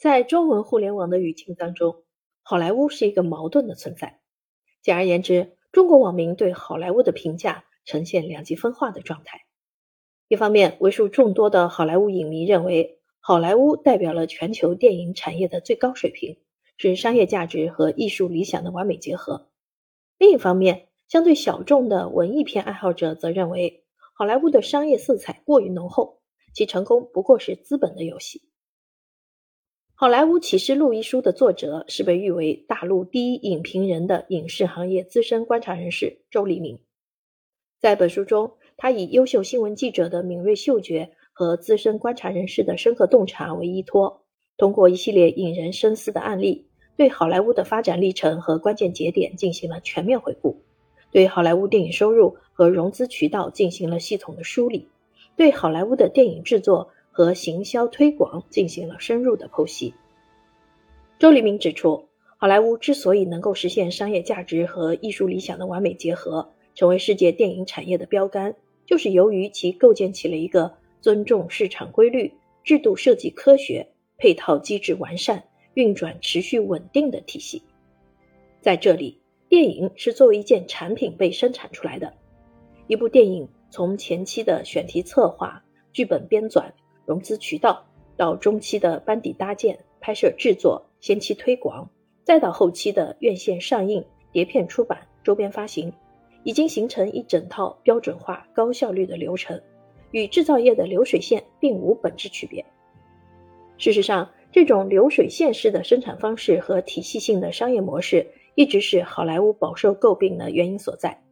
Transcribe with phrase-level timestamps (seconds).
[0.00, 2.04] 在中文互联网的语境当中，
[2.40, 4.18] 好莱坞是一个矛盾的存在。
[4.80, 9.42] 简而言之，中国网民对好莱坞的评价呈现两极分化的状态。
[10.26, 16.38] 一方面，为数众多的好莱坞影迷认为，好莱坞代表了全球电影产业的最高水平，
[16.78, 19.50] 是商业价值和艺术理想的完美结合。
[20.16, 26.22] 另一方面，相对小众的文艺片爱好者则认为，好莱坞的商业色彩过于浓厚，
[26.54, 28.38] 其成功不过是资本的游戏。
[30.00, 36.78] 《好莱坞启示录》一书的作者是被誉为大陆第一影评人的影视行业资深观察人士周黎明。
[37.78, 44.24] 在本书中，他以优秀新闻记者的敏锐嗅觉和资深观察人士的深刻洞察为依托，
[44.56, 50.62] 通过一系列引人深思的案例，对好莱坞的发展历程和关键节点进行了全面回顾，
[51.12, 54.88] 对好莱坞电影收入和融资渠道进行了系统的梳理，
[55.36, 56.88] 对好莱坞的电影制作。
[57.20, 59.92] 和行销推广进行了深入的剖析。
[61.18, 72.32] 周黎明指出，好莱坞之所以能够实现商业价值和艺术理想的完美结合，成为世界电影产业的标杆，就是由于其构建起了一个尊重市场规律、
[72.64, 77.62] 制度设计科学、配套机制完善、运转持续稳定的体系。
[78.62, 82.14] 在这里，电影是作为一件产品被生产出来的。
[82.86, 85.62] 一部电影从前期的选题策划、
[85.92, 86.64] 剧本编纂。
[87.06, 87.84] 融资渠道
[88.16, 91.88] 到中期的班底搭建、拍摄制作、先期推广，
[92.24, 95.92] 再到后期的院线上映、碟片出版、周边发行，
[96.44, 99.60] 已经形成一整套标准化、高效率的流程，
[100.10, 102.64] 与制造业的流水线并无本质区别。
[103.76, 111.22] 事实上，这种流水线式的生产方式和体系性的商业模式，一直是好莱坞饱受诟病的原因所在。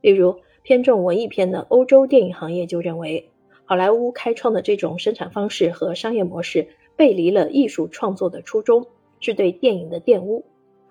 [0.00, 3.28] 例如，偏重文艺片的欧洲电影行业就认为。
[3.68, 8.86] 好莱坞开创的这种生产方式和商业模式背离了艺术创作的初衷，
[9.18, 10.44] 是对电影的玷污，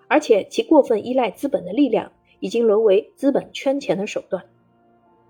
[0.10, 4.44] 而且其过分依赖资本的力量，已经沦为资本圈钱的手段。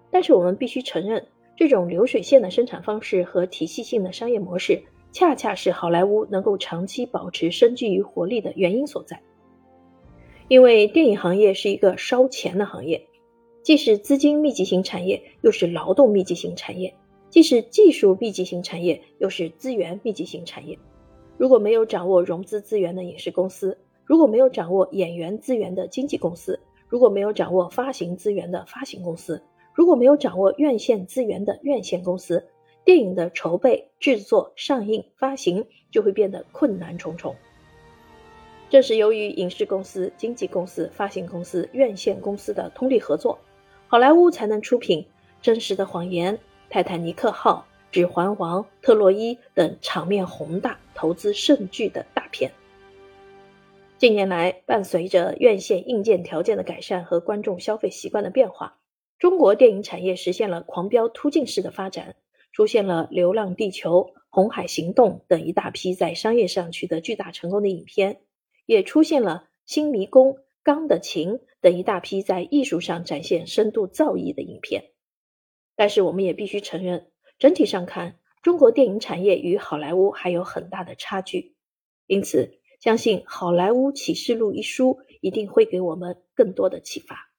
[0.10, 9.22] 但是我们必须承认，这种流水线的生产方式和体系性的商业模式，恰恰是好莱坞能够长期保持生机与活力的原因所在。
[10.48, 13.08] 因为电影行业是一个烧钱的行业，
[13.62, 16.94] 既是资金密集型产业，又是劳动密集型产业。
[17.36, 20.80] 既是技术密集型产业，又是资源密集型产业。
[21.36, 26.58] 如果没有掌握融资资源的影视公司，如果没有掌握演员资源的经纪公司，
[26.88, 32.42] 如果没有掌握发行资源的发行公司，如果没有掌握院线资源的院线公司，
[32.86, 37.36] 电影的筹备、制作、上映、发行就会变得困难重重。
[38.70, 43.38] 正是由于影视公司、经纪公司、发行公司、院线公司的通力合作，
[43.88, 45.02] 好莱坞才能出品
[45.42, 46.34] 《真实的谎言》。
[46.70, 52.52] 泰坦尼克号、指环王、特洛伊等场面宏大、投资甚巨的大片。
[53.98, 58.78] 近年来，伴随着院线硬件条件的改善和观众消费习惯的变化，
[59.18, 62.18] 中国电影产业实现了狂飙突进式的发展，
[62.52, 68.20] 出现了《流浪地球》《红海行动》等一大批在商业上取得巨大成功的影片，
[68.66, 71.30] 也出现了《新迷宫》《钢的琴》
[71.62, 74.92] 等一大批在艺术上展现深度造诣的影片。
[75.76, 81.56] 但是我们也必须承认，整体上看，中国电影产业与好莱坞还有很大的差距。
[82.08, 87.32] 因此，相信《好莱坞启示录》一书一定会给我们更多的启发。